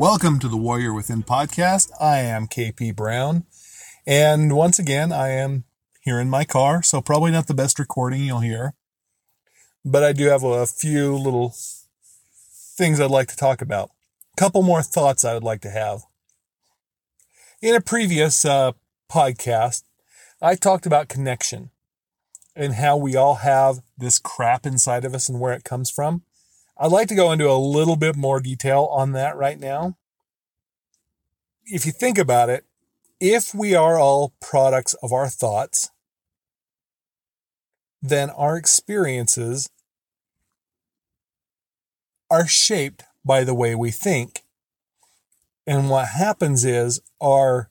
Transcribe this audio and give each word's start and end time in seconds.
Welcome 0.00 0.38
to 0.38 0.48
the 0.48 0.56
Warrior 0.56 0.94
Within 0.94 1.22
podcast. 1.22 1.90
I 2.00 2.20
am 2.20 2.48
KP 2.48 2.96
Brown. 2.96 3.44
And 4.06 4.56
once 4.56 4.78
again, 4.78 5.12
I 5.12 5.28
am 5.28 5.64
here 6.00 6.18
in 6.18 6.30
my 6.30 6.46
car, 6.46 6.82
so 6.82 7.02
probably 7.02 7.30
not 7.30 7.48
the 7.48 7.54
best 7.54 7.78
recording 7.78 8.22
you'll 8.22 8.40
hear. 8.40 8.72
But 9.84 10.02
I 10.02 10.14
do 10.14 10.28
have 10.28 10.42
a 10.42 10.64
few 10.64 11.14
little 11.14 11.54
things 12.78 12.98
I'd 12.98 13.10
like 13.10 13.28
to 13.28 13.36
talk 13.36 13.60
about. 13.60 13.90
A 14.38 14.40
couple 14.40 14.62
more 14.62 14.82
thoughts 14.82 15.22
I 15.22 15.34
would 15.34 15.44
like 15.44 15.60
to 15.60 15.70
have. 15.70 16.00
In 17.60 17.74
a 17.74 17.80
previous 17.82 18.42
uh, 18.46 18.72
podcast, 19.12 19.82
I 20.40 20.54
talked 20.54 20.86
about 20.86 21.10
connection 21.10 21.72
and 22.56 22.76
how 22.76 22.96
we 22.96 23.16
all 23.16 23.34
have 23.34 23.80
this 23.98 24.18
crap 24.18 24.64
inside 24.64 25.04
of 25.04 25.14
us 25.14 25.28
and 25.28 25.38
where 25.38 25.52
it 25.52 25.62
comes 25.62 25.90
from. 25.90 26.22
I'd 26.82 26.90
like 26.90 27.08
to 27.08 27.14
go 27.14 27.30
into 27.30 27.50
a 27.50 27.60
little 27.60 27.94
bit 27.96 28.16
more 28.16 28.40
detail 28.40 28.88
on 28.90 29.12
that 29.12 29.36
right 29.36 29.60
now. 29.60 29.98
If 31.66 31.84
you 31.84 31.92
think 31.92 32.16
about 32.16 32.48
it, 32.48 32.64
if 33.20 33.54
we 33.54 33.74
are 33.74 33.98
all 33.98 34.32
products 34.40 34.94
of 35.02 35.12
our 35.12 35.28
thoughts, 35.28 35.90
then 38.00 38.30
our 38.30 38.56
experiences 38.56 39.68
are 42.30 42.46
shaped 42.46 43.02
by 43.26 43.44
the 43.44 43.54
way 43.54 43.74
we 43.74 43.90
think. 43.90 44.44
And 45.66 45.90
what 45.90 46.08
happens 46.08 46.64
is 46.64 47.02
our 47.20 47.68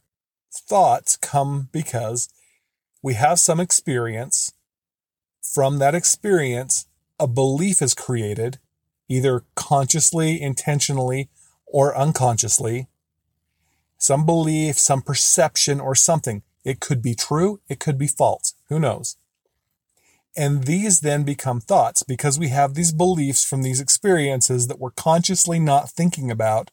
thoughts 0.53 1.17
come 1.17 1.69
because 1.71 2.29
we 3.01 3.15
have 3.15 3.39
some 3.39 3.59
experience. 3.59 4.53
From 5.41 5.79
that 5.79 5.95
experience, 5.95 6.85
a 7.19 7.25
belief 7.25 7.81
is 7.81 7.95
created 7.95 8.59
either 9.09 9.43
consciously, 9.55 10.41
intentionally, 10.41 11.29
or 11.65 11.97
unconsciously. 11.97 12.87
Some 13.97 14.25
belief, 14.25 14.77
some 14.79 15.01
perception, 15.01 15.79
or 15.79 15.95
something. 15.95 16.43
It 16.63 16.79
could 16.79 17.01
be 17.01 17.15
true, 17.15 17.59
it 17.67 17.79
could 17.79 17.97
be 17.97 18.07
false. 18.07 18.53
Who 18.69 18.79
knows? 18.79 19.17
And 20.37 20.63
these 20.63 21.01
then 21.01 21.23
become 21.23 21.59
thoughts 21.59 22.03
because 22.03 22.39
we 22.39 22.49
have 22.49 22.73
these 22.73 22.93
beliefs 22.93 23.43
from 23.43 23.63
these 23.63 23.81
experiences 23.81 24.67
that 24.67 24.79
we're 24.79 24.91
consciously 24.91 25.59
not 25.59 25.89
thinking 25.89 26.29
about. 26.31 26.71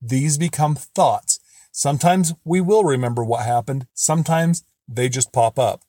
These 0.00 0.38
become 0.38 0.76
thoughts. 0.76 1.40
Sometimes 1.72 2.32
we 2.44 2.60
will 2.60 2.84
remember 2.84 3.24
what 3.24 3.44
happened, 3.44 3.86
sometimes 3.92 4.64
they 4.88 5.08
just 5.08 5.32
pop 5.32 5.58
up. 5.58 5.82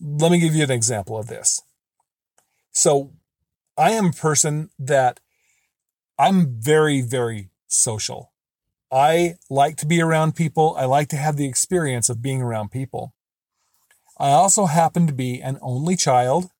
Let 0.00 0.32
me 0.32 0.40
give 0.40 0.54
you 0.54 0.64
an 0.64 0.70
example 0.70 1.16
of 1.16 1.28
this. 1.28 1.62
So, 2.72 3.12
I 3.80 3.92
am 3.92 4.06
a 4.08 4.12
person 4.12 4.68
that 4.78 5.20
I'm 6.18 6.60
very, 6.60 7.00
very 7.00 7.48
social. 7.66 8.30
I 8.92 9.36
like 9.48 9.78
to 9.78 9.86
be 9.86 10.02
around 10.02 10.36
people. 10.36 10.74
I 10.76 10.84
like 10.84 11.08
to 11.08 11.16
have 11.16 11.38
the 11.38 11.48
experience 11.48 12.10
of 12.10 12.20
being 12.20 12.42
around 12.42 12.72
people. 12.72 13.14
I 14.18 14.32
also 14.32 14.66
happen 14.66 15.06
to 15.06 15.14
be 15.14 15.40
an 15.40 15.58
only 15.62 15.96
child. 15.96 16.50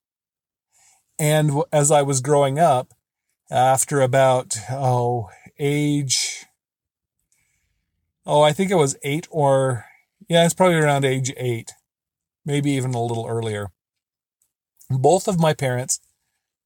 And 1.19 1.63
as 1.71 1.91
I 1.91 2.01
was 2.01 2.23
growing 2.23 2.59
up, 2.59 2.95
after 3.51 4.01
about, 4.01 4.57
oh, 4.71 5.29
age, 5.59 6.47
oh, 8.25 8.41
I 8.41 8.55
think 8.55 8.71
it 8.71 8.77
was 8.77 8.97
eight 9.03 9.29
or, 9.31 9.85
yeah, 10.27 10.47
it's 10.47 10.55
probably 10.55 10.77
around 10.77 11.05
age 11.05 11.35
eight, 11.37 11.73
maybe 12.47 12.71
even 12.71 12.95
a 12.95 13.03
little 13.03 13.27
earlier. 13.29 13.67
Both 14.89 15.29
of 15.29 15.39
my 15.39 15.53
parents 15.53 16.01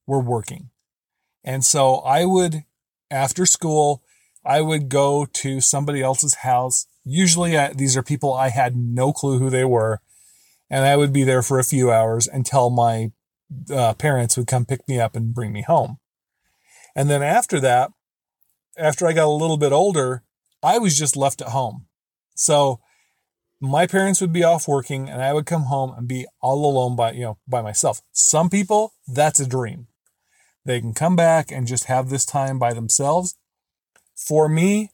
were 0.07 0.19
working. 0.19 0.69
And 1.43 1.63
so 1.63 1.97
I 1.97 2.25
would, 2.25 2.63
after 3.11 3.45
school, 3.45 4.03
I 4.45 4.61
would 4.61 4.89
go 4.89 5.25
to 5.25 5.61
somebody 5.61 6.01
else's 6.01 6.35
house. 6.35 6.87
Usually 7.03 7.57
I, 7.57 7.73
these 7.73 7.95
are 7.97 8.03
people 8.03 8.33
I 8.33 8.49
had 8.49 8.75
no 8.75 9.13
clue 9.13 9.39
who 9.39 9.49
they 9.49 9.65
were. 9.65 10.01
And 10.69 10.85
I 10.85 10.95
would 10.95 11.13
be 11.13 11.23
there 11.23 11.43
for 11.43 11.59
a 11.59 11.63
few 11.63 11.91
hours 11.91 12.27
until 12.27 12.69
my 12.69 13.11
uh, 13.71 13.93
parents 13.93 14.35
would 14.37 14.47
come 14.47 14.65
pick 14.65 14.87
me 14.87 14.99
up 14.99 15.15
and 15.15 15.33
bring 15.33 15.53
me 15.53 15.61
home. 15.61 15.97
And 16.95 17.09
then 17.09 17.21
after 17.21 17.59
that, 17.59 17.91
after 18.77 19.05
I 19.05 19.13
got 19.13 19.27
a 19.27 19.29
little 19.29 19.57
bit 19.57 19.71
older, 19.71 20.23
I 20.63 20.79
was 20.79 20.97
just 20.97 21.15
left 21.15 21.41
at 21.41 21.49
home. 21.49 21.85
So 22.35 22.79
my 23.61 23.87
parents 23.87 24.21
would 24.21 24.33
be 24.33 24.43
off 24.43 24.67
working 24.67 25.09
and 25.09 25.21
I 25.21 25.33
would 25.33 25.45
come 25.45 25.63
home 25.63 25.93
and 25.95 26.07
be 26.07 26.25
all 26.41 26.65
alone 26.65 26.95
by, 26.95 27.11
you 27.11 27.21
know, 27.21 27.37
by 27.47 27.61
myself. 27.61 28.01
Some 28.11 28.49
people, 28.49 28.93
that's 29.07 29.39
a 29.39 29.47
dream. 29.47 29.87
They 30.65 30.81
can 30.81 30.93
come 30.93 31.15
back 31.15 31.51
and 31.51 31.67
just 31.67 31.85
have 31.85 32.09
this 32.09 32.25
time 32.25 32.57
by 32.57 32.73
themselves. 32.73 33.35
For 34.15 34.49
me, 34.49 34.89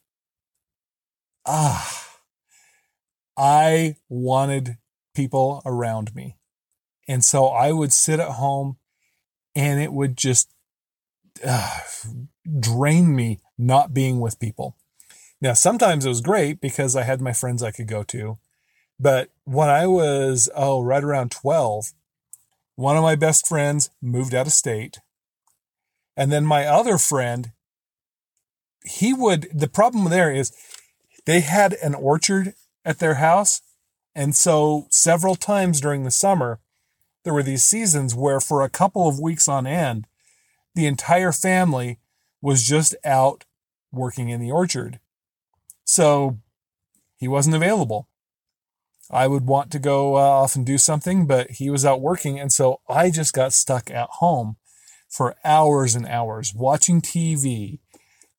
ah, 1.46 2.08
I 3.38 3.96
wanted 4.10 4.78
people 5.16 5.62
around 5.66 6.14
me. 6.14 6.38
And 7.08 7.24
so 7.24 7.48
I 7.48 7.72
would 7.72 7.94
sit 7.94 8.20
at 8.20 8.34
home 8.34 8.78
and 9.56 9.82
it 9.82 9.94
would 9.94 10.18
just 10.18 10.50
uh, 11.46 11.80
drain 12.60 13.16
me 13.16 13.40
not 13.58 13.94
being 13.94 14.20
with 14.20 14.40
people. 14.40 14.76
Now, 15.42 15.54
sometimes 15.54 16.06
it 16.06 16.10
was 16.10 16.22
great 16.22 16.62
because 16.62 16.96
I 16.96 17.04
had 17.04 17.22
my 17.22 17.34
friends 17.34 17.64
I 17.64 17.72
could 17.72 17.88
go 17.88 18.04
to. 18.04 18.38
But 19.00 19.30
when 19.46 19.70
I 19.70 19.88
was, 19.88 20.50
oh, 20.56 20.82
right 20.82 21.04
around 21.04 21.32
12, 21.32 21.94
one 22.76 22.96
of 22.96 23.04
my 23.04 23.16
best 23.16 23.48
friends 23.48 23.90
moved 24.02 24.36
out 24.36 24.46
of 24.46 24.54
state. 24.54 25.00
And 26.16 26.32
then 26.32 26.46
my 26.46 26.66
other 26.66 26.98
friend, 26.98 27.52
he 28.84 29.14
would, 29.14 29.48
the 29.54 29.68
problem 29.68 30.10
there 30.10 30.32
is 30.32 30.52
they 31.26 31.42
had 31.42 31.74
an 31.74 31.96
orchard 31.96 32.54
at 32.84 33.00
their 33.00 33.16
house. 33.16 33.62
And 34.14 34.36
so 34.36 34.88
several 34.90 35.36
times 35.36 35.80
during 35.80 36.04
the 36.04 36.12
summer, 36.12 36.60
there 37.24 37.34
were 37.34 37.44
these 37.44 37.64
seasons 37.64 38.16
where 38.16 38.40
for 38.40 38.62
a 38.62 38.70
couple 38.70 39.08
of 39.08 39.20
weeks 39.20 39.48
on 39.48 39.68
end, 39.68 40.08
the 40.76 40.88
entire 40.88 41.32
family 41.32 42.00
was 42.42 42.68
just 42.68 42.96
out 43.06 43.46
working 43.92 44.30
in 44.30 44.42
the 44.42 44.52
orchard. 44.52 45.00
So 45.86 46.40
he 47.18 47.28
wasn't 47.28 47.56
available. 47.56 48.08
I 49.12 49.28
would 49.28 49.46
want 49.46 49.72
to 49.72 49.80
go 49.80 50.16
uh, 50.16 50.20
off 50.20 50.56
and 50.56 50.66
do 50.66 50.78
something, 50.78 51.28
but 51.28 51.52
he 51.52 51.70
was 51.70 51.86
out 51.86 52.02
working. 52.02 52.40
And 52.40 52.52
so 52.52 52.80
I 52.90 53.12
just 53.12 53.34
got 53.34 53.54
stuck 53.54 53.92
at 53.92 54.08
home 54.14 54.56
for 55.12 55.36
hours 55.44 55.94
and 55.94 56.08
hours 56.08 56.54
watching 56.56 57.02
TV. 57.02 57.80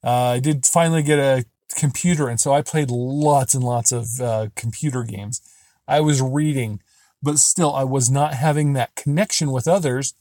Uh, 0.03 0.11
I 0.11 0.41
did 0.41 0.67
finally 0.67 1.03
get 1.03 1.19
a 1.19 1.45
computer, 1.77 2.29
and 2.29 2.41
so 2.41 2.53
I 2.53 2.63
played 2.63 2.91
lots 2.91 3.55
and 3.55 3.63
lots 3.63 3.93
of 3.93 4.21
uh, 4.21 4.49
computer 4.57 5.05
games. 5.05 5.41
I 5.87 6.01
was 6.01 6.23
reading, 6.23 6.81
but 7.23 7.39
still, 7.39 7.75
I 7.75 7.85
was 7.85 8.11
not 8.11 8.35
having 8.35 8.73
that 8.73 8.97
connection 8.97 9.53
with 9.53 9.69
others 9.69 10.15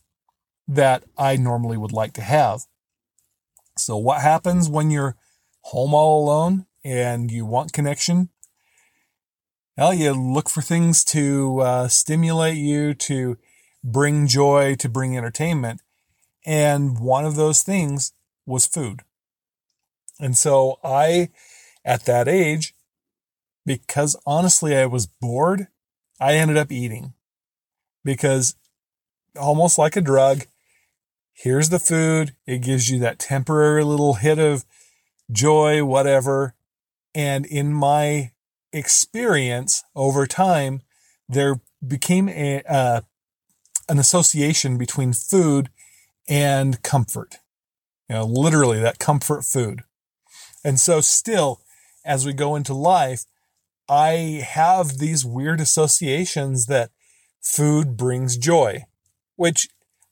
that 0.67 1.03
I 1.17 1.37
normally 1.37 1.77
would 1.77 1.93
like 1.93 2.13
to 2.13 2.21
have. 2.21 2.61
So, 3.77 3.97
what 3.97 4.21
happens 4.21 4.69
when 4.69 4.91
you're 4.91 5.15
home 5.61 5.93
all 5.93 6.23
alone 6.23 6.65
and 6.83 7.31
you 7.31 7.45
want 7.45 7.73
connection? 7.73 8.29
Well, 9.77 9.93
you 9.93 10.11
look 10.11 10.49
for 10.49 10.61
things 10.61 11.03
to 11.05 11.61
uh, 11.61 11.87
stimulate 11.87 12.57
you, 12.57 12.93
to 12.95 13.37
bring 13.83 14.27
joy, 14.27 14.75
to 14.75 14.89
bring 14.89 15.17
entertainment. 15.17 15.81
And 16.45 16.99
one 16.99 17.25
of 17.25 17.35
those 17.35 17.63
things 17.63 18.13
was 18.45 18.65
food. 18.65 19.01
And 20.19 20.37
so 20.37 20.79
I, 20.83 21.29
at 21.83 22.05
that 22.05 22.27
age, 22.27 22.73
because 23.65 24.15
honestly 24.25 24.75
I 24.75 24.85
was 24.85 25.07
bored, 25.07 25.67
I 26.19 26.35
ended 26.35 26.57
up 26.57 26.71
eating 26.71 27.13
because 28.03 28.55
almost 29.39 29.77
like 29.77 29.95
a 29.95 30.01
drug, 30.01 30.45
here's 31.33 31.69
the 31.69 31.79
food. 31.79 32.35
It 32.45 32.59
gives 32.59 32.89
you 32.89 32.99
that 32.99 33.19
temporary 33.19 33.83
little 33.83 34.15
hit 34.15 34.39
of 34.39 34.65
joy, 35.31 35.83
whatever. 35.83 36.55
And 37.13 37.45
in 37.45 37.73
my 37.73 38.31
experience 38.71 39.83
over 39.95 40.27
time, 40.27 40.81
there 41.27 41.61
became 41.85 42.29
a, 42.29 42.61
uh, 42.67 43.01
an 43.89 43.99
association 43.99 44.77
between 44.77 45.13
food 45.13 45.69
and 46.29 46.81
comfort. 46.83 47.37
You 48.09 48.15
know, 48.15 48.25
literally 48.25 48.79
that 48.79 48.99
comfort 48.99 49.43
food. 49.43 49.81
And 50.63 50.79
so 50.79 51.01
still, 51.01 51.61
as 52.05 52.25
we 52.25 52.33
go 52.33 52.55
into 52.55 52.73
life, 52.73 53.25
I 53.89 54.45
have 54.47 54.97
these 54.97 55.25
weird 55.25 55.59
associations 55.59 56.67
that 56.67 56.91
food 57.41 57.97
brings 57.97 58.37
joy, 58.37 58.85
which 59.35 59.69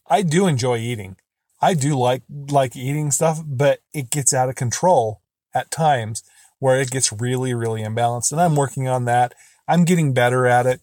I 0.09 0.21
do 0.21 0.47
enjoy 0.47 0.77
eating. 0.77 1.17
I 1.61 1.73
do 1.73 1.97
like, 1.97 2.23
like 2.29 2.75
eating 2.75 3.11
stuff, 3.11 3.41
but 3.45 3.79
it 3.93 4.09
gets 4.09 4.33
out 4.33 4.49
of 4.49 4.55
control 4.55 5.21
at 5.53 5.71
times 5.71 6.23
where 6.59 6.79
it 6.79 6.91
gets 6.91 7.11
really, 7.11 7.53
really 7.53 7.81
imbalanced. 7.81 8.31
And 8.31 8.41
I'm 8.41 8.55
working 8.55 8.87
on 8.87 9.05
that. 9.05 9.33
I'm 9.67 9.85
getting 9.85 10.13
better 10.13 10.45
at 10.45 10.65
it. 10.65 10.81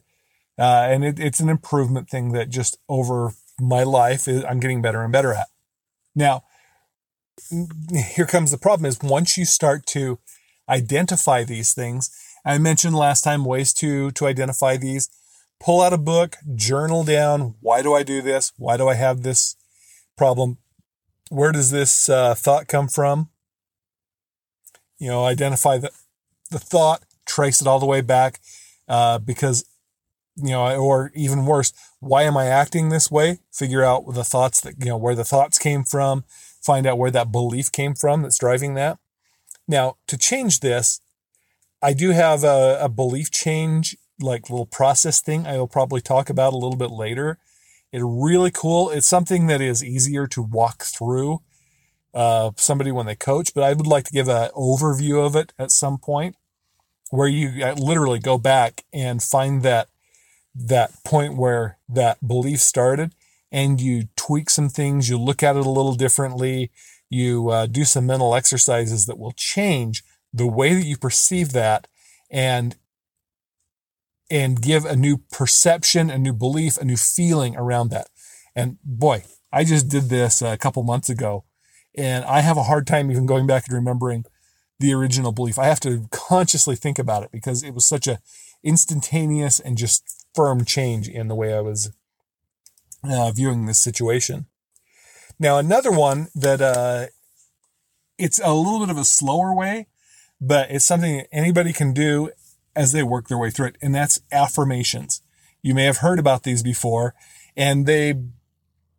Uh, 0.59 0.87
and 0.89 1.05
it, 1.05 1.19
it's 1.19 1.41
an 1.41 1.49
improvement 1.49 2.09
thing 2.09 2.33
that 2.33 2.49
just 2.49 2.79
over 2.89 3.33
my 3.61 3.83
life 3.83 4.27
I'm 4.29 4.61
getting 4.61 4.83
better 4.83 5.03
and 5.03 5.13
better 5.13 5.33
at. 5.33 5.49
Now, 6.15 6.45
here 8.15 8.27
comes 8.27 8.51
the 8.51 8.59
problem 8.59 8.87
is 8.87 8.99
once 9.03 9.37
you 9.37 9.45
start 9.45 9.87
to 9.87 10.19
identify 10.69 11.45
these 11.45 11.73
things, 11.73 12.11
I 12.45 12.59
mentioned 12.59 12.95
last 12.95 13.23
time 13.23 13.45
ways 13.45 13.73
to, 13.75 14.11
to 14.13 14.27
identify 14.27 14.77
these. 14.77 15.11
Pull 15.59 15.81
out 15.81 15.93
a 15.93 15.99
book, 15.99 16.37
journal 16.55 17.03
down. 17.03 17.55
Why 17.61 17.83
do 17.83 17.95
I 17.95 18.03
do 18.03 18.21
this? 18.23 18.53
Why 18.57 18.77
do 18.77 18.89
I 18.89 18.95
have 18.95 19.23
this 19.23 19.57
problem? 20.17 20.59
Where 21.31 21.51
does 21.51 21.71
this 21.71 22.09
uh, 22.09 22.35
thought 22.35 22.69
come 22.69 22.89
from? 22.89 23.31
You 24.99 25.09
know, 25.09 25.25
identify 25.25 25.79
the, 25.79 25.91
the 26.51 26.59
thought, 26.59 27.05
trace 27.27 27.61
it 27.61 27.67
all 27.67 27.81
the 27.81 27.87
way 27.87 28.01
back, 28.01 28.41
uh, 28.89 29.19
because, 29.19 29.65
you 30.37 30.51
know, 30.51 30.77
or 30.77 31.11
even 31.15 31.47
worse, 31.47 31.73
why 32.01 32.23
am 32.25 32.37
I 32.37 32.47
acting 32.47 32.89
this 32.89 33.11
way? 33.11 33.39
Figure 33.53 33.83
out 33.83 34.13
the 34.15 34.25
thoughts 34.25 34.61
that, 34.61 34.75
you 34.79 34.87
know, 34.87 34.97
where 34.97 35.15
the 35.15 35.25
thoughts 35.25 35.59
came 35.59 35.83
from, 35.83 36.25
find 36.63 36.87
out 36.87 36.99
where 36.99 37.11
that 37.11 37.33
belief 37.33 37.73
came 37.73 37.95
from 37.95 38.23
that's 38.23 38.39
driving 38.39 38.75
that. 38.75 38.99
Now, 39.67 39.97
to 40.07 40.17
change 40.19 40.61
this, 40.61 41.01
I 41.83 41.93
do 41.93 42.11
have 42.11 42.45
a, 42.45 42.79
a 42.81 42.89
belief 42.89 43.31
change, 43.31 43.97
like 44.21 44.51
little 44.51 44.67
process 44.67 45.21
thing 45.21 45.47
I 45.47 45.59
will 45.59 45.69
probably 45.69 46.01
talk 46.01 46.31
about 46.31 46.53
a 46.53 46.57
little 46.57 46.77
bit 46.77 46.91
later. 46.91 47.39
It's 47.93 48.05
really 48.05 48.51
cool. 48.51 48.91
It's 48.91 49.07
something 49.07 49.47
that 49.47 49.61
is 49.61 49.83
easier 49.83 50.27
to 50.29 50.43
walk 50.43 50.83
through 50.83 51.41
uh, 52.13 52.51
somebody 52.57 52.93
when 52.93 53.07
they 53.07 53.15
coach, 53.15 53.53
but 53.55 53.63
I 53.63 53.73
would 53.73 53.87
like 53.87 54.05
to 54.05 54.13
give 54.13 54.29
an 54.29 54.51
overview 54.57 55.25
of 55.25 55.37
it 55.37 55.53
at 55.59 55.71
some 55.71 55.99
point 55.99 56.37
where 57.11 57.29
you 57.29 57.65
uh, 57.65 57.75
literally 57.75 58.19
go 58.19 58.39
back 58.39 58.85
and 58.93 59.23
find 59.23 59.63
that 59.63 59.89
that 60.59 60.93
point 61.05 61.37
where 61.37 61.79
that 61.89 62.27
belief 62.27 62.61
started 62.61 63.15
and 63.53 63.81
you 63.81 64.05
tweak 64.17 64.51
some 64.51 64.69
things 64.69 65.09
you 65.09 65.19
look 65.19 65.43
at 65.43 65.57
it 65.57 65.67
a 65.67 65.71
little 65.71 65.95
differently 65.95 66.71
you 67.09 67.51
uh, 67.51 67.67
do 67.67 67.85
some 67.85 68.07
mental 68.07 68.35
exercises 68.35 69.07
that 69.07 69.19
will 69.19 69.33
change 69.33 70.03
the 70.33 70.47
way 70.47 70.75
that 70.75 70.85
you 70.85 70.97
perceive 70.97 71.53
that 71.53 71.87
and 72.31 72.77
and 74.29 74.61
give 74.61 74.85
a 74.85 74.97
new 74.97 75.19
perception 75.31 76.11
a 76.11 76.19
new 76.19 76.33
belief 76.33 76.77
a 76.79 76.85
new 76.85 76.97
feeling 76.97 77.57
around 77.57 77.91
that 77.91 78.09
and 78.55 78.79
boy 78.83 79.23
i 79.53 79.63
just 79.63 79.89
did 79.89 80.05
this 80.09 80.43
a 80.43 80.57
couple 80.57 80.83
months 80.83 81.09
ago 81.09 81.45
and 81.95 82.25
i 82.25 82.41
have 82.41 82.57
a 82.57 82.65
hard 82.65 82.87
time 82.87 83.11
even 83.11 83.27
going 83.27 83.47
back 83.47 83.65
and 83.69 83.75
remembering 83.75 84.25
the 84.79 84.93
original 84.93 85.33
belief. 85.33 85.59
I 85.59 85.67
have 85.67 85.81
to 85.81 86.07
consciously 86.11 86.77
think 86.77 86.99
about 86.99 87.23
it 87.23 87.31
because 87.33 87.63
it 87.63 87.75
was 87.75 87.87
such 87.87 88.07
a 88.07 88.19
instantaneous 88.63 89.61
and 89.61 89.77
just 89.79 90.16
firm 90.37 90.65
change 90.65 91.09
in 91.09 91.29
the 91.29 91.35
way 91.35 91.53
I 91.55 91.61
was 91.61 91.91
uh, 93.03 93.33
viewing 93.33 93.67
this 93.67 93.79
situation. 93.79 94.47
Now, 95.39 95.59
another 95.59 95.91
one 95.91 96.29
that 96.35 96.61
uh, 96.61 97.07
it's 98.19 98.41
a 98.43 98.55
little 98.55 98.81
bit 98.81 98.91
of 98.91 98.99
a 98.99 99.05
slower 99.05 99.55
way, 99.55 99.89
but 100.41 100.71
it's 100.71 100.85
something 100.85 101.19
that 101.19 101.29
anybody 101.33 101.73
can 101.73 101.93
do 101.93 102.31
as 102.75 102.93
they 102.93 103.03
work 103.03 103.29
their 103.29 103.39
way 103.39 103.51
through 103.51 103.69
it, 103.69 103.79
and 103.81 103.95
that's 103.95 104.21
affirmations. 104.31 105.23
You 105.63 105.75
may 105.75 105.85
have 105.85 105.99
heard 105.99 106.19
about 106.19 106.43
these 106.43 106.63
before, 106.63 107.15
and 107.57 107.87
they 107.87 108.15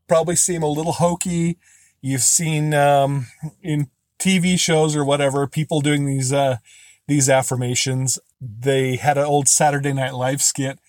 probably 0.07 0.35
seem 0.35 0.63
a 0.63 0.67
little 0.67 0.93
hokey. 0.93 1.57
You've 2.01 2.21
seen 2.21 2.73
um, 2.73 3.27
in 3.61 3.89
TV 4.19 4.59
shows 4.59 4.95
or 4.95 5.05
whatever, 5.05 5.47
people 5.47 5.81
doing 5.81 6.05
these, 6.05 6.33
uh, 6.33 6.57
these 7.07 7.29
affirmations. 7.29 8.19
They 8.41 8.95
had 8.95 9.17
an 9.17 9.25
old 9.25 9.47
Saturday 9.47 9.93
Night 9.93 10.13
Live 10.13 10.41
skit, 10.41 10.79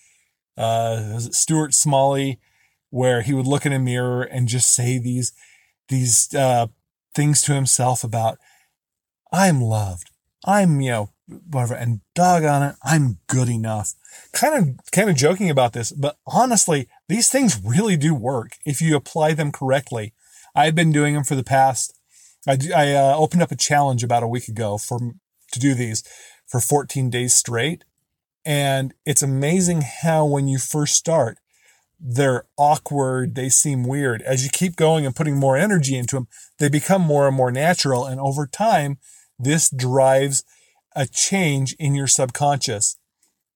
uh, 0.59 1.17
Stuart 1.19 1.73
Smalley, 1.73 2.39
where 2.89 3.21
he 3.21 3.33
would 3.33 3.47
look 3.47 3.65
in 3.65 3.73
a 3.73 3.79
mirror 3.79 4.23
and 4.23 4.47
just 4.47 4.73
say 4.73 4.99
these, 4.99 5.33
these, 5.87 6.33
uh, 6.35 6.67
things 7.15 7.41
to 7.43 7.53
himself 7.53 8.03
about, 8.03 8.37
I'm 9.31 9.61
loved. 9.61 10.11
I'm, 10.45 10.81
you 10.81 10.91
know, 10.91 11.09
whatever. 11.49 11.73
And 11.73 12.01
doggone 12.13 12.63
it, 12.63 12.75
I'm 12.83 13.19
good 13.27 13.49
enough. 13.49 13.93
Kind 14.33 14.55
of, 14.55 14.91
kind 14.91 15.09
of 15.09 15.15
joking 15.15 15.49
about 15.49 15.73
this, 15.73 15.91
but 15.91 16.17
honestly, 16.27 16.87
these 17.07 17.29
things 17.29 17.59
really 17.63 17.97
do 17.97 18.13
work 18.13 18.57
if 18.65 18.81
you 18.81 18.95
apply 18.95 19.33
them 19.33 19.51
correctly. 19.51 20.13
I've 20.55 20.75
been 20.75 20.91
doing 20.91 21.13
them 21.13 21.23
for 21.23 21.35
the 21.35 21.43
past 21.43 21.99
I, 22.47 22.57
I 22.75 22.93
uh, 22.93 23.15
opened 23.15 23.41
up 23.41 23.51
a 23.51 23.55
challenge 23.55 24.03
about 24.03 24.23
a 24.23 24.27
week 24.27 24.47
ago 24.47 24.77
for 24.77 24.99
to 25.51 25.59
do 25.59 25.73
these 25.73 26.03
for 26.47 26.59
14 26.59 27.09
days 27.09 27.33
straight. 27.33 27.83
And 28.45 28.93
it's 29.05 29.21
amazing 29.21 29.83
how 30.03 30.25
when 30.25 30.47
you 30.47 30.57
first 30.57 30.95
start, 30.95 31.37
they're 31.99 32.45
awkward. 32.57 33.35
They 33.35 33.49
seem 33.49 33.83
weird. 33.83 34.21
As 34.21 34.43
you 34.43 34.49
keep 34.49 34.75
going 34.75 35.05
and 35.05 35.15
putting 35.15 35.35
more 35.35 35.57
energy 35.57 35.97
into 35.97 36.15
them, 36.15 36.27
they 36.57 36.69
become 36.69 37.01
more 37.01 37.27
and 37.27 37.35
more 37.35 37.51
natural. 37.51 38.05
And 38.05 38.19
over 38.19 38.47
time, 38.47 38.97
this 39.37 39.69
drives 39.69 40.43
a 40.95 41.05
change 41.05 41.75
in 41.77 41.95
your 41.95 42.07
subconscious. 42.07 42.97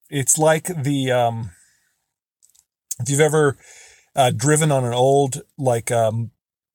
It's 0.09 0.38
like 0.38 0.83
the, 0.83 1.12
um, 1.12 1.51
if 3.00 3.09
you've 3.09 3.19
ever 3.19 3.57
uh, 4.15 4.31
driven 4.31 4.71
on 4.71 4.83
an 4.83 4.94
old, 4.94 5.41
like, 5.57 5.89
um, 5.91 6.31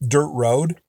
dirt 0.06 0.28
road 0.28 0.80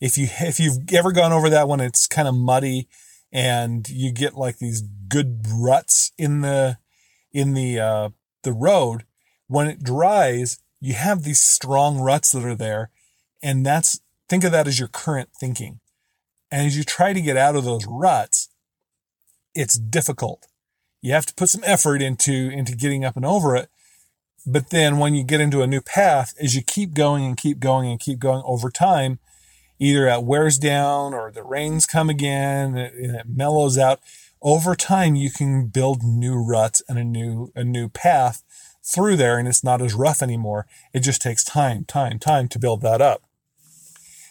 if 0.00 0.18
you 0.18 0.28
if 0.40 0.60
you've 0.60 0.92
ever 0.92 1.12
gone 1.12 1.32
over 1.32 1.48
that 1.50 1.68
one, 1.68 1.80
it's 1.80 2.06
kind 2.06 2.28
of 2.28 2.34
muddy, 2.34 2.88
and 3.36 3.86
you 3.90 4.12
get 4.12 4.34
like 4.34 4.56
these 4.58 4.80
good 4.80 5.42
ruts 5.52 6.10
in 6.16 6.40
the 6.40 6.78
in 7.32 7.52
the 7.52 7.78
uh, 7.78 8.08
the 8.42 8.52
road. 8.54 9.04
When 9.46 9.68
it 9.68 9.82
dries, 9.82 10.58
you 10.80 10.94
have 10.94 11.22
these 11.22 11.38
strong 11.38 12.00
ruts 12.00 12.32
that 12.32 12.44
are 12.44 12.54
there, 12.54 12.90
and 13.42 13.64
that's 13.64 14.00
think 14.26 14.42
of 14.42 14.52
that 14.52 14.66
as 14.66 14.78
your 14.78 14.88
current 14.88 15.28
thinking. 15.38 15.80
And 16.50 16.66
as 16.66 16.78
you 16.78 16.82
try 16.82 17.12
to 17.12 17.20
get 17.20 17.36
out 17.36 17.56
of 17.56 17.64
those 17.64 17.84
ruts, 17.86 18.48
it's 19.54 19.78
difficult. 19.78 20.46
You 21.02 21.12
have 21.12 21.26
to 21.26 21.34
put 21.34 21.50
some 21.50 21.62
effort 21.66 22.00
into 22.00 22.32
into 22.32 22.74
getting 22.74 23.04
up 23.04 23.16
and 23.16 23.26
over 23.26 23.54
it. 23.54 23.68
But 24.46 24.70
then 24.70 24.96
when 24.96 25.14
you 25.14 25.24
get 25.24 25.42
into 25.42 25.60
a 25.60 25.66
new 25.66 25.82
path, 25.82 26.32
as 26.40 26.54
you 26.54 26.62
keep 26.62 26.94
going 26.94 27.24
and 27.26 27.36
keep 27.36 27.58
going 27.58 27.90
and 27.90 28.00
keep 28.00 28.18
going 28.18 28.42
over 28.46 28.70
time, 28.70 29.18
either 29.78 30.08
it 30.08 30.24
wears 30.24 30.58
down 30.58 31.14
or 31.14 31.30
the 31.30 31.42
rains 31.42 31.86
come 31.86 32.08
again 32.08 32.76
and 32.76 33.16
it 33.16 33.26
mellows 33.28 33.76
out. 33.78 34.00
Over 34.42 34.74
time, 34.74 35.16
you 35.16 35.30
can 35.30 35.66
build 35.66 36.02
new 36.02 36.36
ruts 36.36 36.82
and 36.88 36.98
a 36.98 37.04
new, 37.04 37.52
a 37.54 37.64
new 37.64 37.88
path 37.88 38.42
through 38.82 39.16
there 39.16 39.38
and 39.38 39.48
it's 39.48 39.64
not 39.64 39.82
as 39.82 39.94
rough 39.94 40.22
anymore. 40.22 40.66
It 40.92 41.00
just 41.00 41.20
takes 41.20 41.42
time, 41.42 41.84
time, 41.84 42.18
time 42.18 42.48
to 42.48 42.58
build 42.58 42.82
that 42.82 43.00
up. 43.00 43.22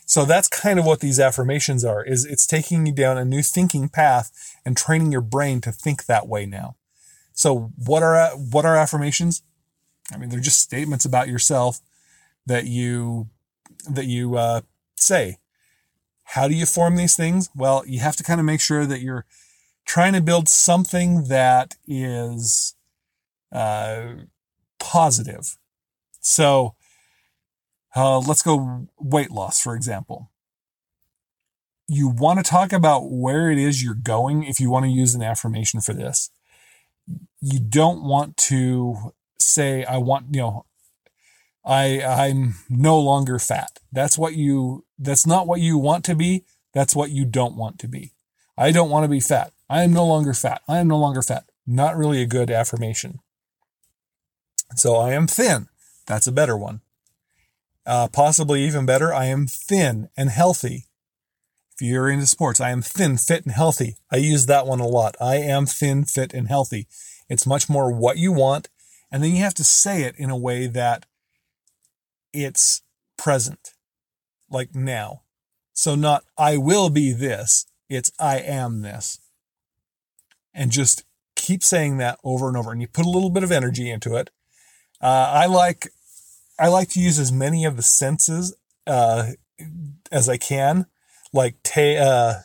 So 0.05 0.23
that's 0.23 0.47
kind 0.47 0.77
of 0.77 0.85
what 0.85 0.99
these 0.99 1.19
affirmations 1.19 1.83
are, 1.83 2.03
is 2.03 2.25
it's 2.25 2.45
taking 2.45 2.85
you 2.85 2.93
down 2.93 3.17
a 3.17 3.25
new 3.25 3.41
thinking 3.41 3.89
path 3.89 4.31
and 4.63 4.77
training 4.77 5.11
your 5.11 5.21
brain 5.21 5.61
to 5.61 5.71
think 5.71 6.05
that 6.05 6.27
way 6.27 6.45
now. 6.45 6.75
So 7.33 7.71
what 7.75 8.03
are, 8.03 8.29
what 8.29 8.65
are 8.65 8.77
affirmations? 8.77 9.41
I 10.13 10.17
mean, 10.17 10.29
they're 10.29 10.39
just 10.39 10.61
statements 10.61 11.05
about 11.05 11.27
yourself 11.27 11.81
that 12.45 12.65
you, 12.65 13.29
that 13.89 14.05
you, 14.05 14.35
uh, 14.37 14.61
say. 14.95 15.37
How 16.29 16.47
do 16.47 16.55
you 16.55 16.65
form 16.65 16.95
these 16.95 17.15
things? 17.15 17.49
Well, 17.55 17.83
you 17.85 17.99
have 17.99 18.15
to 18.17 18.23
kind 18.23 18.39
of 18.39 18.45
make 18.45 18.59
sure 18.59 18.85
that 18.85 19.01
you're 19.01 19.25
trying 19.85 20.13
to 20.13 20.21
build 20.21 20.49
something 20.49 21.25
that 21.27 21.75
is 21.87 22.75
uh, 23.51 24.13
positive. 24.79 25.57
So 26.19 26.75
uh, 27.95 28.19
let's 28.19 28.41
go 28.41 28.87
weight 28.99 29.31
loss, 29.31 29.61
for 29.61 29.75
example. 29.75 30.31
You 31.87 32.09
want 32.09 32.43
to 32.43 32.49
talk 32.49 32.73
about 32.73 33.11
where 33.11 33.51
it 33.51 33.59
is 33.59 33.83
you're 33.83 33.93
going 33.93 34.43
if 34.43 34.59
you 34.59 34.71
want 34.71 34.85
to 34.85 34.91
use 34.91 35.13
an 35.13 35.21
affirmation 35.21 35.81
for 35.81 35.93
this. 35.93 36.31
You 37.39 37.59
don't 37.59 38.03
want 38.03 38.37
to 38.37 39.13
say, 39.39 39.85
I 39.85 39.97
want, 39.97 40.33
you 40.33 40.41
know, 40.41 40.65
I 41.65 42.01
I'm 42.01 42.55
no 42.69 42.99
longer 42.99 43.39
fat. 43.39 43.79
That's 43.91 44.17
what 44.17 44.35
you 44.35 44.85
that's 44.99 45.25
not 45.25 45.47
what 45.47 45.61
you 45.61 45.77
want 45.77 46.05
to 46.05 46.15
be. 46.15 46.45
That's 46.73 46.95
what 46.95 47.11
you 47.11 47.25
don't 47.25 47.55
want 47.55 47.79
to 47.79 47.87
be. 47.87 48.13
I 48.57 48.71
don't 48.71 48.89
want 48.89 49.03
to 49.03 49.09
be 49.09 49.19
fat. 49.19 49.53
I 49.69 49.83
am 49.83 49.93
no 49.93 50.05
longer 50.05 50.33
fat. 50.33 50.61
I 50.67 50.77
am 50.79 50.87
no 50.87 50.97
longer 50.97 51.21
fat. 51.21 51.45
Not 51.65 51.97
really 51.97 52.21
a 52.21 52.27
good 52.27 52.51
affirmation. 52.51 53.19
So 54.75 54.95
I 54.95 55.13
am 55.13 55.27
thin. 55.27 55.67
That's 56.05 56.27
a 56.27 56.31
better 56.31 56.55
one. 56.57 56.81
Uh, 57.85 58.07
possibly 58.07 58.63
even 58.63 58.85
better, 58.85 59.13
I 59.13 59.25
am 59.25 59.47
thin 59.47 60.09
and 60.17 60.29
healthy. 60.29 60.85
If 61.75 61.81
you're 61.81 62.09
into 62.09 62.25
sports, 62.25 62.61
I 62.61 62.71
am 62.71 62.81
thin, 62.81 63.17
fit, 63.17 63.43
and 63.43 63.53
healthy. 63.53 63.97
I 64.11 64.17
use 64.17 64.45
that 64.45 64.65
one 64.65 64.79
a 64.79 64.87
lot. 64.87 65.15
I 65.19 65.35
am 65.35 65.65
thin, 65.65 66.05
fit, 66.05 66.33
and 66.33 66.47
healthy. 66.47 66.87
It's 67.29 67.45
much 67.45 67.69
more 67.69 67.91
what 67.91 68.17
you 68.17 68.31
want. 68.31 68.69
And 69.11 69.23
then 69.23 69.31
you 69.31 69.43
have 69.43 69.53
to 69.55 69.63
say 69.63 70.03
it 70.03 70.15
in 70.17 70.29
a 70.29 70.37
way 70.37 70.67
that 70.67 71.05
it's 72.35 72.81
present, 73.17 73.73
like 74.49 74.75
now. 74.75 75.21
So 75.73 75.95
not 75.95 76.23
I 76.37 76.57
will 76.57 76.89
be 76.89 77.11
this, 77.11 77.65
it's 77.89 78.11
I 78.19 78.39
am 78.39 78.81
this. 78.81 79.19
And 80.53 80.71
just 80.71 81.03
keep 81.35 81.63
saying 81.63 81.97
that 81.97 82.17
over 82.23 82.47
and 82.47 82.57
over. 82.57 82.71
And 82.71 82.81
you 82.81 82.87
put 82.87 83.05
a 83.05 83.09
little 83.09 83.29
bit 83.29 83.43
of 83.43 83.51
energy 83.51 83.89
into 83.89 84.15
it. 84.15 84.29
Uh, 85.01 85.31
I 85.33 85.45
like 85.47 85.89
I 86.57 86.69
like 86.69 86.89
to 86.91 87.01
use 87.01 87.19
as 87.19 87.31
many 87.31 87.65
of 87.65 87.75
the 87.75 87.83
senses 87.83 88.55
uh, 88.87 89.31
as 90.11 90.29
I 90.29 90.37
can. 90.37 90.85
like 91.33 91.55
uh, 91.77 92.35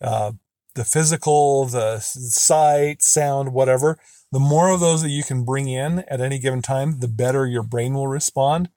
uh, 0.00 0.32
the 0.74 0.84
physical, 0.84 1.66
the 1.66 2.00
sight, 2.00 3.02
sound, 3.02 3.52
whatever, 3.52 3.98
the 4.32 4.40
more 4.40 4.70
of 4.70 4.80
those 4.80 5.02
that 5.02 5.10
you 5.10 5.22
can 5.22 5.44
bring 5.44 5.68
in 5.68 6.00
at 6.08 6.20
any 6.22 6.38
given 6.38 6.62
time, 6.62 7.00
the 7.00 7.08
better 7.08 7.46
your 7.46 7.62
brain 7.62 7.92
will 7.92 8.08
respond. 8.08 8.70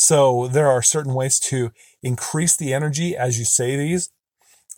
So 0.00 0.48
there 0.48 0.66
are 0.66 0.80
certain 0.80 1.12
ways 1.12 1.38
to 1.40 1.72
increase 2.02 2.56
the 2.56 2.72
energy 2.72 3.14
as 3.14 3.38
you 3.38 3.44
say 3.44 3.76
these. 3.76 4.08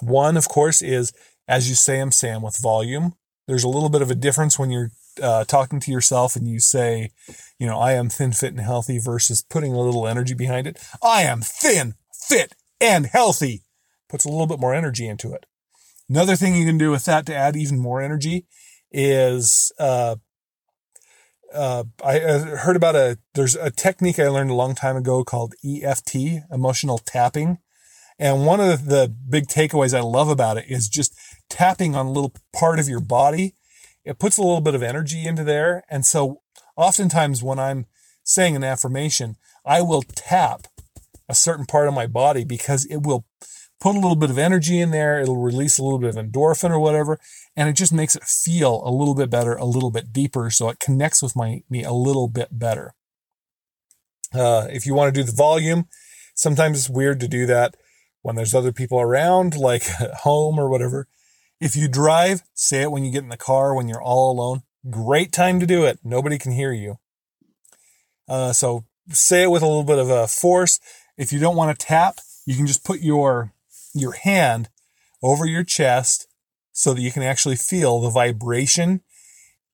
One, 0.00 0.36
of 0.36 0.48
course, 0.48 0.82
is 0.82 1.12
as 1.46 1.68
you 1.68 1.76
say 1.76 1.98
them, 1.98 2.10
say 2.10 2.30
them 2.30 2.42
with 2.42 2.60
volume. 2.60 3.14
There's 3.46 3.62
a 3.62 3.68
little 3.68 3.88
bit 3.88 4.02
of 4.02 4.10
a 4.10 4.16
difference 4.16 4.58
when 4.58 4.72
you're 4.72 4.90
uh, 5.22 5.44
talking 5.44 5.78
to 5.78 5.92
yourself 5.92 6.34
and 6.34 6.48
you 6.48 6.58
say, 6.58 7.12
you 7.56 7.68
know, 7.68 7.78
I 7.78 7.92
am 7.92 8.08
thin, 8.08 8.32
fit, 8.32 8.50
and 8.50 8.60
healthy 8.62 8.98
versus 8.98 9.42
putting 9.42 9.72
a 9.72 9.80
little 9.80 10.08
energy 10.08 10.34
behind 10.34 10.66
it. 10.66 10.84
I 11.00 11.22
am 11.22 11.40
thin, 11.40 11.94
fit, 12.12 12.54
and 12.80 13.06
healthy. 13.06 13.62
Puts 14.08 14.24
a 14.24 14.28
little 14.28 14.48
bit 14.48 14.58
more 14.58 14.74
energy 14.74 15.06
into 15.06 15.32
it. 15.34 15.46
Another 16.08 16.34
thing 16.34 16.56
you 16.56 16.66
can 16.66 16.78
do 16.78 16.90
with 16.90 17.04
that 17.04 17.26
to 17.26 17.34
add 17.34 17.54
even 17.54 17.78
more 17.78 18.02
energy 18.02 18.44
is 18.90 19.70
uh, 19.78 20.16
uh, 21.54 21.84
I 22.04 22.18
heard 22.18 22.76
about 22.76 22.96
a 22.96 23.18
there's 23.34 23.56
a 23.56 23.70
technique 23.70 24.18
I 24.18 24.28
learned 24.28 24.50
a 24.50 24.54
long 24.54 24.74
time 24.74 24.96
ago 24.96 25.24
called 25.24 25.54
EFT, 25.64 26.16
emotional 26.50 26.98
tapping. 26.98 27.58
And 28.18 28.46
one 28.46 28.60
of 28.60 28.86
the 28.86 29.12
big 29.28 29.46
takeaways 29.46 29.96
I 29.96 30.00
love 30.00 30.28
about 30.28 30.58
it 30.58 30.66
is 30.68 30.88
just 30.88 31.14
tapping 31.48 31.94
on 31.94 32.06
a 32.06 32.12
little 32.12 32.32
part 32.52 32.78
of 32.78 32.88
your 32.88 33.00
body. 33.00 33.54
It 34.04 34.18
puts 34.18 34.38
a 34.38 34.42
little 34.42 34.60
bit 34.60 34.74
of 34.74 34.82
energy 34.82 35.26
into 35.26 35.44
there. 35.44 35.84
And 35.90 36.04
so 36.04 36.42
oftentimes 36.76 37.42
when 37.42 37.58
I'm 37.58 37.86
saying 38.22 38.54
an 38.54 38.64
affirmation, 38.64 39.36
I 39.64 39.82
will 39.82 40.02
tap 40.02 40.66
a 41.28 41.34
certain 41.34 41.66
part 41.66 41.88
of 41.88 41.94
my 41.94 42.06
body 42.06 42.44
because 42.44 42.84
it 42.86 42.98
will 42.98 43.24
put 43.82 43.96
a 43.96 43.98
little 43.98 44.16
bit 44.16 44.30
of 44.30 44.38
energy 44.38 44.78
in 44.78 44.92
there. 44.92 45.18
It'll 45.18 45.42
release 45.42 45.76
a 45.76 45.82
little 45.82 45.98
bit 45.98 46.14
of 46.14 46.24
endorphin 46.24 46.70
or 46.70 46.78
whatever. 46.78 47.18
And 47.56 47.68
it 47.68 47.72
just 47.72 47.92
makes 47.92 48.14
it 48.14 48.22
feel 48.22 48.80
a 48.84 48.92
little 48.92 49.14
bit 49.14 49.28
better, 49.28 49.54
a 49.54 49.64
little 49.64 49.90
bit 49.90 50.12
deeper. 50.12 50.50
So 50.50 50.68
it 50.68 50.78
connects 50.78 51.20
with 51.20 51.34
my, 51.34 51.64
me 51.68 51.82
a 51.82 51.92
little 51.92 52.28
bit 52.28 52.56
better. 52.56 52.94
Uh, 54.32 54.68
if 54.70 54.86
you 54.86 54.94
want 54.94 55.12
to 55.12 55.20
do 55.20 55.26
the 55.26 55.36
volume, 55.36 55.88
sometimes 56.36 56.78
it's 56.78 56.88
weird 56.88 57.18
to 57.20 57.28
do 57.28 57.44
that 57.46 57.74
when 58.22 58.36
there's 58.36 58.54
other 58.54 58.70
people 58.70 59.00
around, 59.00 59.56
like 59.56 59.82
at 60.00 60.14
home 60.20 60.60
or 60.60 60.68
whatever. 60.68 61.08
If 61.60 61.74
you 61.74 61.88
drive, 61.88 62.42
say 62.54 62.82
it 62.82 62.92
when 62.92 63.04
you 63.04 63.10
get 63.10 63.24
in 63.24 63.30
the 63.30 63.36
car, 63.36 63.74
when 63.74 63.88
you're 63.88 64.02
all 64.02 64.30
alone. 64.30 64.62
Great 64.88 65.32
time 65.32 65.58
to 65.58 65.66
do 65.66 65.84
it. 65.84 65.98
Nobody 66.04 66.38
can 66.38 66.52
hear 66.52 66.72
you. 66.72 66.98
Uh, 68.28 68.52
so 68.52 68.84
say 69.08 69.42
it 69.42 69.50
with 69.50 69.62
a 69.62 69.66
little 69.66 69.82
bit 69.82 69.98
of 69.98 70.08
a 70.08 70.28
force. 70.28 70.78
If 71.18 71.32
you 71.32 71.40
don't 71.40 71.56
want 71.56 71.76
to 71.76 71.86
tap, 71.86 72.18
you 72.46 72.56
can 72.56 72.68
just 72.68 72.84
put 72.84 73.00
your 73.00 73.52
your 73.94 74.12
hand 74.12 74.68
over 75.22 75.46
your 75.46 75.64
chest 75.64 76.26
so 76.72 76.94
that 76.94 77.02
you 77.02 77.12
can 77.12 77.22
actually 77.22 77.56
feel 77.56 78.00
the 78.00 78.10
vibration 78.10 79.02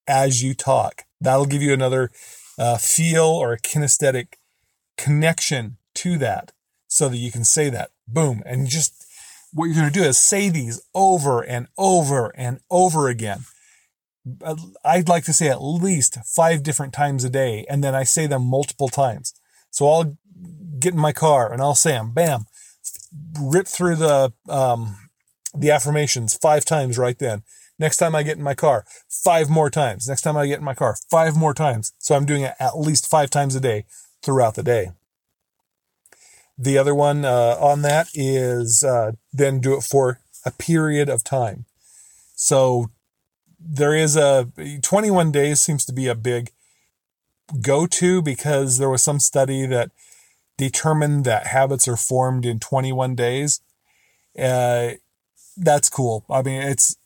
as 0.06 0.42
you 0.42 0.54
talk. 0.54 1.04
That'll 1.20 1.46
give 1.46 1.62
you 1.62 1.72
another 1.72 2.10
uh, 2.58 2.76
feel 2.78 3.24
or 3.24 3.52
a 3.52 3.60
kinesthetic 3.60 4.34
connection 4.96 5.76
to 5.94 6.18
that 6.18 6.52
so 6.88 7.08
that 7.08 7.16
you 7.16 7.30
can 7.30 7.44
say 7.44 7.70
that. 7.70 7.90
Boom. 8.06 8.42
And 8.44 8.66
just 8.66 9.06
what 9.52 9.66
you're 9.66 9.76
going 9.76 9.92
to 9.92 9.98
do 9.98 10.04
is 10.04 10.18
say 10.18 10.48
these 10.48 10.80
over 10.94 11.42
and 11.42 11.68
over 11.76 12.32
and 12.36 12.60
over 12.70 13.08
again. 13.08 13.40
I'd 14.84 15.08
like 15.08 15.24
to 15.24 15.32
say 15.32 15.48
at 15.48 15.62
least 15.62 16.18
five 16.26 16.62
different 16.62 16.92
times 16.92 17.24
a 17.24 17.30
day, 17.30 17.64
and 17.68 17.82
then 17.82 17.94
I 17.94 18.04
say 18.04 18.26
them 18.26 18.44
multiple 18.44 18.88
times. 18.88 19.32
So 19.70 19.88
I'll 19.88 20.18
get 20.78 20.92
in 20.92 21.00
my 21.00 21.12
car 21.12 21.50
and 21.50 21.62
I'll 21.62 21.74
say 21.74 21.92
them, 21.92 22.12
bam, 22.12 22.44
rip 23.40 23.66
through 23.66 23.96
the 23.96 24.32
um, 24.48 24.96
the 25.54 25.70
affirmations 25.70 26.36
five 26.36 26.64
times 26.64 26.98
right 26.98 27.18
then. 27.18 27.42
Next 27.78 27.98
time 27.98 28.14
I 28.14 28.24
get 28.24 28.36
in 28.36 28.42
my 28.42 28.54
car, 28.54 28.84
five 29.08 29.48
more 29.48 29.70
times. 29.70 30.08
Next 30.08 30.22
time 30.22 30.36
I 30.36 30.46
get 30.46 30.58
in 30.58 30.64
my 30.64 30.74
car, 30.74 30.96
five 31.10 31.36
more 31.36 31.54
times. 31.54 31.92
So 31.98 32.16
I'm 32.16 32.26
doing 32.26 32.42
it 32.42 32.54
at 32.58 32.78
least 32.78 33.08
five 33.08 33.30
times 33.30 33.54
a 33.54 33.60
day 33.60 33.84
throughout 34.22 34.56
the 34.56 34.64
day. 34.64 34.90
The 36.56 36.76
other 36.76 36.94
one 36.94 37.24
uh, 37.24 37.56
on 37.60 37.82
that 37.82 38.08
is 38.14 38.82
uh, 38.82 39.12
then 39.32 39.60
do 39.60 39.76
it 39.76 39.82
for 39.82 40.20
a 40.44 40.50
period 40.50 41.08
of 41.08 41.22
time. 41.22 41.66
So 42.34 42.90
there 43.60 43.94
is 43.94 44.16
a 44.16 44.50
21 44.82 45.30
days 45.30 45.60
seems 45.60 45.84
to 45.84 45.92
be 45.92 46.08
a 46.08 46.14
big 46.16 46.50
go 47.60 47.86
to 47.86 48.22
because 48.22 48.78
there 48.78 48.90
was 48.90 49.02
some 49.02 49.20
study 49.20 49.66
that 49.66 49.90
determined 50.58 51.24
that 51.24 51.46
habits 51.46 51.88
are 51.88 51.96
formed 51.96 52.44
in 52.44 52.58
21 52.58 53.14
days. 53.14 53.62
Uh, 54.38 54.90
that's 55.56 55.88
cool. 55.88 56.26
I 56.28 56.42
mean, 56.42 56.60
it's 56.60 56.96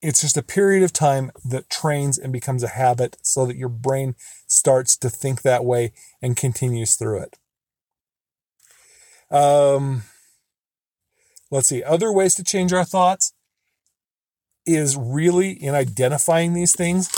it's 0.00 0.20
just 0.20 0.36
a 0.36 0.42
period 0.42 0.84
of 0.84 0.92
time 0.92 1.32
that 1.44 1.68
trains 1.68 2.18
and 2.18 2.32
becomes 2.32 2.62
a 2.62 2.68
habit 2.68 3.16
so 3.22 3.44
that 3.46 3.56
your 3.56 3.68
brain 3.68 4.14
starts 4.46 4.96
to 4.96 5.10
think 5.10 5.42
that 5.42 5.64
way 5.64 5.92
and 6.22 6.36
continues 6.36 6.94
through 6.94 7.20
it. 7.22 7.36
Um, 9.30 10.04
let's 11.50 11.66
see. 11.66 11.82
Other 11.82 12.12
ways 12.12 12.36
to 12.36 12.44
change 12.44 12.72
our 12.72 12.84
thoughts 12.84 13.32
is 14.64 14.96
really 14.96 15.50
in 15.50 15.74
identifying 15.74 16.54
these 16.54 16.76
things. 16.76 17.10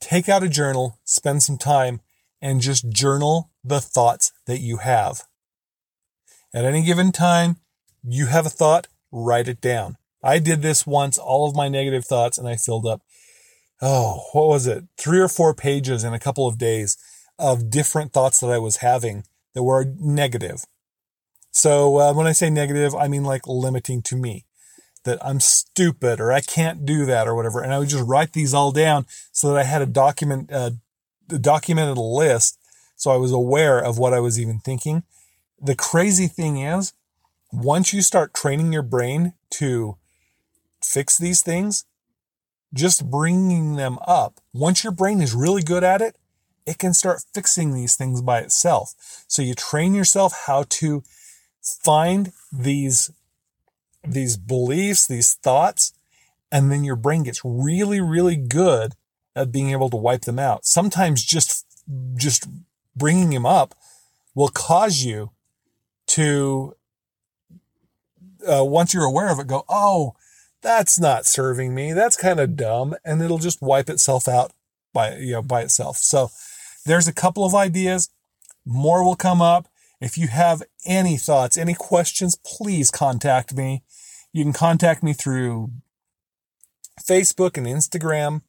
Take 0.00 0.28
out 0.28 0.44
a 0.44 0.48
journal, 0.48 1.00
spend 1.04 1.42
some 1.42 1.58
time, 1.58 2.02
and 2.40 2.60
just 2.60 2.88
journal 2.88 3.50
the 3.64 3.80
thoughts 3.80 4.32
that 4.46 4.60
you 4.60 4.78
have. 4.78 5.24
At 6.54 6.64
any 6.64 6.82
given 6.82 7.10
time, 7.10 7.56
you 8.02 8.26
have 8.26 8.46
a 8.46 8.50
thought, 8.50 8.86
write 9.10 9.48
it 9.48 9.60
down. 9.60 9.96
I 10.22 10.38
did 10.38 10.62
this 10.62 10.86
once, 10.86 11.18
all 11.18 11.48
of 11.48 11.56
my 11.56 11.68
negative 11.68 12.04
thoughts, 12.04 12.38
and 12.38 12.48
I 12.48 12.56
filled 12.56 12.86
up, 12.86 13.02
oh, 13.82 14.24
what 14.32 14.48
was 14.48 14.66
it? 14.66 14.84
Three 14.96 15.20
or 15.20 15.28
four 15.28 15.54
pages 15.54 16.04
in 16.04 16.14
a 16.14 16.20
couple 16.20 16.46
of 16.46 16.58
days 16.58 16.96
of 17.38 17.70
different 17.70 18.12
thoughts 18.12 18.40
that 18.40 18.50
I 18.50 18.58
was 18.58 18.76
having 18.76 19.24
that 19.54 19.62
were 19.62 19.92
negative. 19.98 20.64
So 21.50 21.98
uh, 21.98 22.12
when 22.14 22.26
I 22.26 22.32
say 22.32 22.50
negative, 22.50 22.94
I 22.94 23.08
mean 23.08 23.24
like 23.24 23.46
limiting 23.46 24.02
to 24.02 24.16
me 24.16 24.44
that 25.04 25.24
I'm 25.24 25.40
stupid 25.40 26.20
or 26.20 26.32
I 26.32 26.40
can't 26.40 26.84
do 26.84 27.04
that 27.06 27.28
or 27.28 27.34
whatever. 27.34 27.60
And 27.60 27.72
I 27.72 27.78
would 27.78 27.88
just 27.88 28.06
write 28.06 28.32
these 28.32 28.54
all 28.54 28.72
down 28.72 29.06
so 29.32 29.48
that 29.48 29.58
I 29.58 29.64
had 29.64 29.82
a 29.82 29.86
document, 29.86 30.50
uh, 30.52 30.70
documented 31.28 31.98
list 31.98 32.58
so 32.96 33.10
I 33.10 33.16
was 33.16 33.32
aware 33.32 33.78
of 33.78 33.98
what 33.98 34.14
I 34.14 34.20
was 34.20 34.40
even 34.40 34.58
thinking. 34.60 35.02
The 35.60 35.74
crazy 35.74 36.26
thing 36.26 36.58
is, 36.58 36.92
once 37.52 37.92
you 37.92 38.02
start 38.02 38.34
training 38.34 38.72
your 38.72 38.82
brain 38.82 39.34
to 39.50 39.96
fix 40.82 41.16
these 41.16 41.42
things, 41.42 41.84
just 42.72 43.08
bringing 43.10 43.76
them 43.76 43.98
up, 44.06 44.40
once 44.52 44.82
your 44.82 44.92
brain 44.92 45.20
is 45.20 45.34
really 45.34 45.62
good 45.62 45.84
at 45.84 46.02
it, 46.02 46.16
it 46.66 46.78
can 46.78 46.94
start 46.94 47.22
fixing 47.32 47.74
these 47.74 47.94
things 47.94 48.22
by 48.22 48.40
itself. 48.40 48.94
So 49.28 49.42
you 49.42 49.54
train 49.54 49.94
yourself 49.94 50.44
how 50.46 50.64
to 50.70 51.02
find 51.62 52.32
these, 52.52 53.10
these 54.06 54.36
beliefs, 54.36 55.06
these 55.06 55.34
thoughts, 55.34 55.92
and 56.50 56.70
then 56.70 56.84
your 56.84 56.96
brain 56.96 57.22
gets 57.22 57.42
really, 57.44 58.00
really 58.00 58.36
good 58.36 58.94
at 59.36 59.52
being 59.52 59.70
able 59.70 59.90
to 59.90 59.96
wipe 59.96 60.22
them 60.22 60.38
out. 60.38 60.64
Sometimes 60.64 61.24
just, 61.24 61.66
just 62.16 62.46
bringing 62.96 63.32
him 63.32 63.46
up 63.46 63.74
will 64.34 64.48
cause 64.48 65.02
you 65.02 65.30
to, 66.06 66.74
uh, 68.46 68.64
once 68.64 68.92
you're 68.92 69.04
aware 69.04 69.30
of 69.30 69.38
it, 69.38 69.46
go, 69.46 69.64
oh, 69.68 70.14
that's 70.60 70.98
not 70.98 71.26
serving 71.26 71.74
me. 71.74 71.92
That's 71.92 72.16
kind 72.16 72.40
of 72.40 72.56
dumb. 72.56 72.94
And 73.04 73.22
it'll 73.22 73.38
just 73.38 73.62
wipe 73.62 73.88
itself 73.88 74.26
out 74.26 74.52
by, 74.92 75.16
you 75.16 75.32
know, 75.32 75.42
by 75.42 75.62
itself. 75.62 75.98
So 75.98 76.30
there's 76.86 77.08
a 77.08 77.12
couple 77.12 77.44
of 77.44 77.54
ideas. 77.54 78.08
More 78.64 79.04
will 79.04 79.16
come 79.16 79.42
up. 79.42 79.68
If 80.00 80.18
you 80.18 80.28
have 80.28 80.62
any 80.84 81.16
thoughts, 81.16 81.56
any 81.56 81.74
questions, 81.74 82.36
please 82.44 82.90
contact 82.90 83.54
me. 83.54 83.82
You 84.32 84.42
can 84.42 84.52
contact 84.52 85.02
me 85.02 85.12
through 85.12 85.70
Facebook 87.00 87.56
and 87.56 87.66
Instagram. 87.66 88.42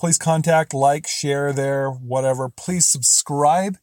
Please 0.00 0.16
contact, 0.16 0.72
like, 0.72 1.06
share 1.06 1.52
there, 1.52 1.90
whatever. 1.90 2.48
Please 2.48 2.86
subscribe 2.86 3.76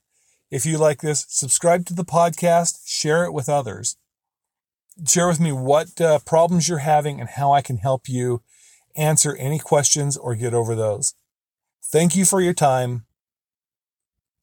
if 0.50 0.66
you 0.66 0.80
like 0.80 1.02
this. 1.02 1.28
Subscribe 1.30 1.86
to 1.86 1.94
the 1.94 2.04
podcast, 2.04 2.80
share 2.88 3.24
it 3.24 3.34
with 3.34 3.48
others. 3.48 3.98
Share 5.08 5.28
with 5.28 5.40
me 5.40 5.52
what 5.52 6.02
uh, 6.02 6.18
problems 6.26 6.68
you're 6.68 6.80
having 6.80 7.20
and 7.20 7.30
how 7.30 7.54
I 7.54 7.62
can 7.62 7.78
help 7.78 8.10
you 8.10 8.42
answer 8.96 9.36
any 9.36 9.60
questions 9.60 10.18
or 10.18 10.34
get 10.34 10.56
over 10.56 10.74
those. 10.74 11.14
Thank 11.84 12.16
you 12.16 12.26
for 12.26 12.42
your 12.42 12.56
time. 12.56 13.06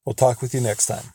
We'll 0.06 0.14
talk 0.14 0.40
with 0.40 0.54
you 0.54 0.60
next 0.60 0.86
time. 0.86 1.12